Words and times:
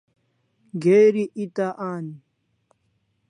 Geri 0.85 1.25
eta 1.45 1.67
an 1.91 2.07